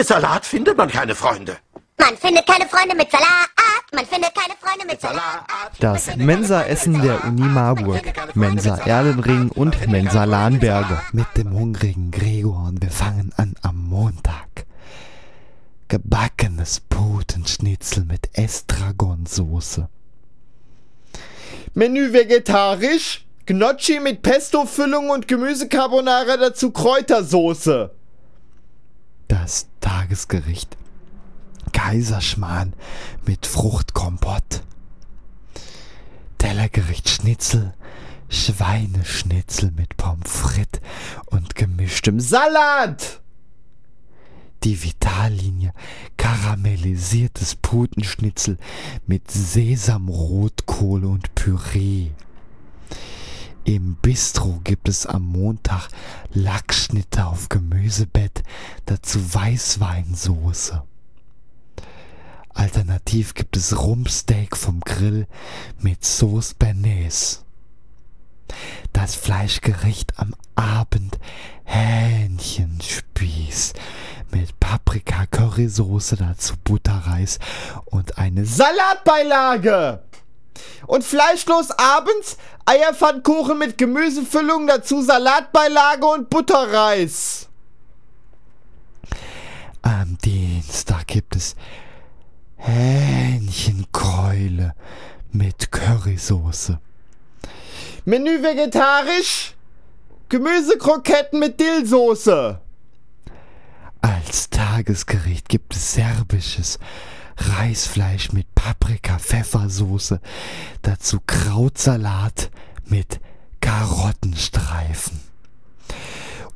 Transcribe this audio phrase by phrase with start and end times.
[0.00, 1.58] Mit Salat findet man keine Freunde.
[1.98, 3.50] Man findet keine Freunde mit Salat.
[3.92, 5.44] Man findet keine Freunde mit Salat.
[5.78, 8.00] Das Mensa-Essen der Uni Marburg,
[8.34, 11.02] Mensa Erlenring und Mensa Lahnberge.
[11.12, 14.64] Mit dem hungrigen Gregor und wir fangen an am Montag.
[15.88, 19.86] Gebackenes Putenschnitzel mit Estragonsoße.
[21.74, 27.99] Menü vegetarisch, Gnocchi mit Pesto-Füllung und Gemüsecarbonara dazu Kräutersoße.
[29.30, 30.76] Das Tagesgericht.
[31.72, 32.72] Kaiserschmarrn
[33.24, 34.64] mit Fruchtkompott.
[36.38, 37.72] Tellergericht Schnitzel,
[38.28, 40.80] Schweineschnitzel mit Pommes frites
[41.26, 43.20] und gemischtem Salat.
[44.64, 45.74] Die Vitallinie
[46.16, 48.58] karamellisiertes Putenschnitzel
[49.06, 52.10] mit Sesamrotkohl und Püree.
[53.70, 55.86] Im Bistro gibt es am Montag
[56.34, 58.42] Lachsschnitte auf Gemüsebett,
[58.86, 60.82] dazu Weißweinsoße.
[62.52, 65.28] Alternativ gibt es Rumpsteak vom Grill
[65.78, 67.44] mit Sauce Bernays.
[68.92, 71.20] Das Fleischgericht am Abend
[71.62, 73.74] Hähnchenspieß
[74.32, 77.38] mit Paprika, Currysoße, dazu Butterreis
[77.84, 80.02] und eine Salatbeilage.
[80.86, 87.48] Und fleischlos abends Eierpfannkuchen mit Gemüsefüllung, dazu Salatbeilage und Butterreis.
[89.82, 91.54] Am Dienstag gibt es
[92.56, 94.74] Hähnchenkeule
[95.32, 96.78] mit Currysoße.
[98.04, 99.54] Menü vegetarisch,
[100.28, 102.60] Gemüsekroketten mit Dillsoße.
[104.00, 106.78] Als Tagesgericht gibt es serbisches
[107.40, 110.20] Reisfleisch mit Paprika, Pfeffersoße,
[110.82, 112.50] dazu Krautsalat
[112.86, 113.20] mit
[113.60, 115.20] Karottenstreifen.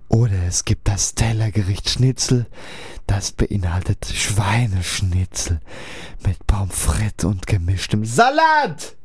[0.09, 2.47] Oder es gibt das Tellergericht Schnitzel,
[3.07, 5.61] das beinhaltet Schweineschnitzel
[6.25, 8.97] mit Pommes frites und gemischtem Salat.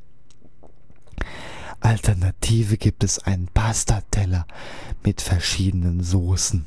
[1.80, 4.46] Alternative gibt es einen Pastateller
[5.04, 6.66] mit verschiedenen Soßen.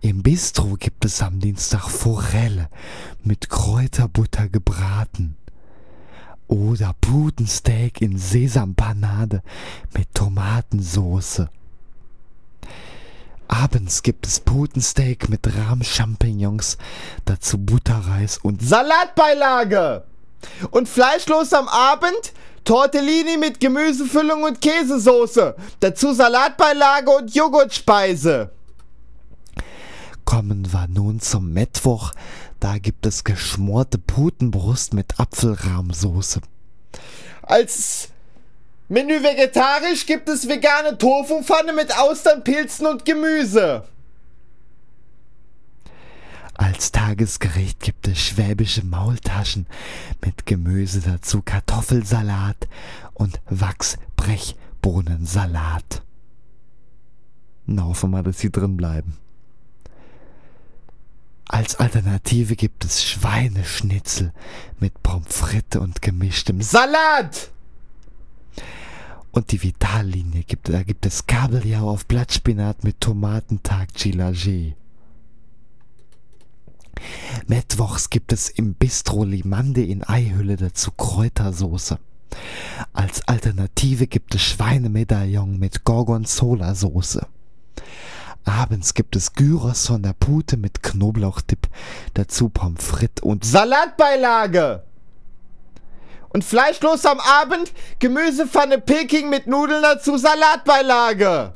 [0.00, 2.68] Im Bistro gibt es am Dienstag Forelle
[3.22, 5.36] mit Kräuterbutter gebraten.
[6.46, 9.42] Oder Putensteak in Sesampanade
[9.94, 11.48] mit Tomatensoße.
[13.48, 16.76] Abends gibt es Putensteak mit Rahmchampignons,
[17.24, 20.04] dazu Butterreis und Salatbeilage.
[20.70, 22.32] Und fleischlos am Abend
[22.64, 28.50] Tortellini mit Gemüsefüllung und Käsesoße, dazu Salatbeilage und Joghurtspeise.
[30.34, 32.10] Kommen wir nun zum Mittwoch.
[32.58, 36.40] Da gibt es geschmorte Putenbrust mit Apfelrahmsoße.
[37.42, 38.08] Als
[38.88, 43.84] Menü vegetarisch gibt es vegane Tofu-Pfanne mit Austern, Pilzen und Gemüse.
[46.54, 49.68] Als Tagesgericht gibt es schwäbische Maultaschen
[50.20, 52.66] mit Gemüse dazu Kartoffelsalat
[53.12, 56.02] und Wachsbrechbohnensalat.
[57.66, 59.16] Na, hoffen wir, dass sie drin bleiben.
[61.64, 64.34] Als Alternative gibt es Schweineschnitzel
[64.80, 67.52] mit Pommes frites und gemischtem Salat.
[69.30, 74.74] Und die Vitallinie gibt, da gibt es Kabeljau auf Blattspinat mit Tomatentag Gilagé.
[77.46, 81.98] Mittwochs gibt es im Bistro Limande in Eihülle dazu Kräutersoße.
[82.92, 87.26] Als Alternative gibt es Schweinemedaillon mit Gorgonzola-Soße.
[88.44, 91.68] Abends gibt es Gyros von der Pute mit Knoblauchdip,
[92.14, 94.82] dazu Pommes frites und Salatbeilage.
[96.28, 101.54] Und fleischlos am Abend Gemüsepfanne Peking mit Nudeln dazu Salatbeilage.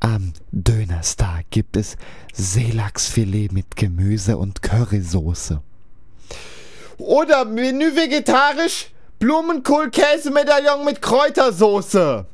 [0.00, 1.96] Am Dönerstag gibt es
[2.32, 5.60] Seelachsfilet mit Gemüse und Currysoße.
[6.98, 12.26] Oder Menü vegetarisch Blumenkohl-Käsemedaillon mit Kräutersoße.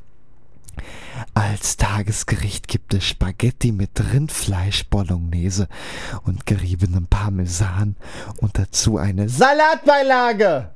[1.35, 5.67] Als Tagesgericht gibt es Spaghetti mit Rindfleisch Bolognese
[6.23, 7.97] und geriebenem Parmesan
[8.37, 10.71] und dazu eine Salatbeilage.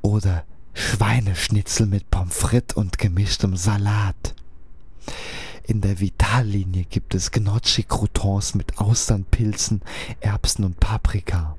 [0.00, 4.34] Oder Schweineschnitzel mit Pommes frites und gemischtem Salat.
[5.66, 9.82] In der Vitallinie gibt es Gnocchi-Croutons mit Austernpilzen,
[10.20, 11.56] Erbsen und Paprika.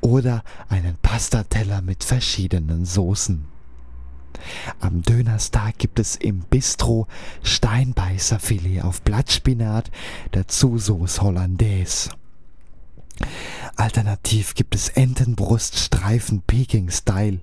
[0.00, 3.57] Oder einen Pastateller mit verschiedenen Soßen.
[4.80, 7.06] Am Dönerstag gibt es im Bistro
[7.42, 9.90] Steinbeißerfilet auf Blattspinat,
[10.32, 12.10] dazu Sauce Hollandaise.
[13.76, 17.40] Alternativ gibt es Entenbruststreifen Peking Style.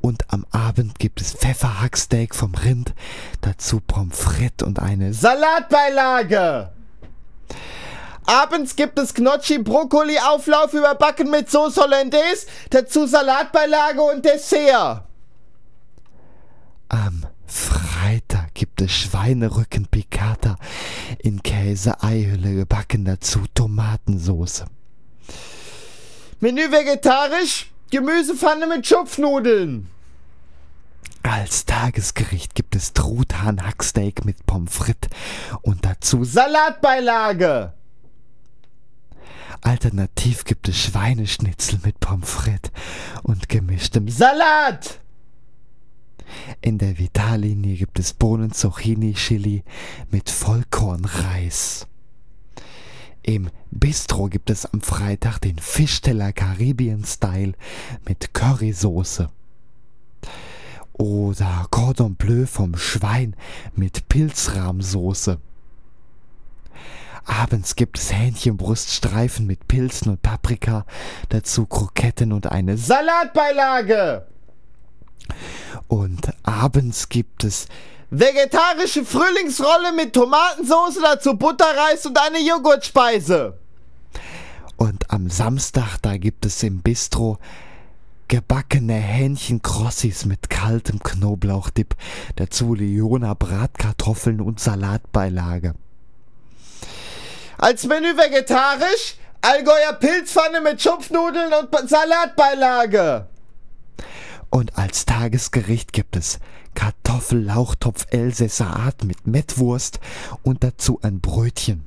[0.00, 2.92] Und am Abend gibt es Pfefferhacksteak vom Rind,
[3.40, 6.72] dazu Pommes frites und eine Salatbeilage.
[8.26, 15.04] Abends gibt es Gnocchi Brokkoli Auflauf überbacken mit Sauce Hollandaise, dazu Salatbeilage und Dessert.
[16.92, 20.56] Am Freitag gibt es Schweinerücken Piccata
[21.20, 24.66] in Käse-Eihülle gebacken, dazu Tomatensauce.
[26.40, 29.88] Menü vegetarisch, Gemüsepfanne mit Schupfnudeln.
[31.22, 35.08] Als Tagesgericht gibt es Truthahn-Hacksteak mit Pommes frites
[35.62, 37.72] und dazu Salatbeilage.
[39.62, 42.70] Alternativ gibt es Schweineschnitzel mit Pommes frites
[43.22, 45.01] und gemischtem Salat.
[46.60, 49.64] In der Vitallinie gibt es Bohnen Zucchini Chili
[50.10, 51.86] mit Vollkornreis.
[53.22, 57.52] Im Bistro gibt es am Freitag den Fischteller Caribbean Style
[58.06, 59.30] mit Currysoße.
[60.92, 63.34] Oder Cordon Bleu vom Schwein
[63.74, 65.38] mit Pilzrahmsoße.
[67.24, 70.84] Abends gibt es Hähnchenbruststreifen mit Pilzen und Paprika,
[71.28, 74.26] dazu Kroketten und eine Salatbeilage.
[75.92, 77.66] Und abends gibt es
[78.08, 83.58] Vegetarische Frühlingsrolle mit Tomatensauce, dazu Butterreis und eine Joghurtspeise.
[84.78, 87.36] und am Samstag da gibt es im Bistro
[88.28, 91.94] gebackene Hähnchenkrossis mit kaltem Knoblauchdip,
[92.36, 95.74] dazu Leona Bratkartoffeln und Salatbeilage.
[97.58, 103.26] Als Menü vegetarisch, Allgäuer Pilzpfanne mit Schupfnudeln und Salatbeilage.
[104.52, 106.38] Und als Tagesgericht gibt es
[106.74, 109.98] Kartoffellauchtopf Elsässer Art mit Mettwurst
[110.42, 111.86] und dazu ein Brötchen.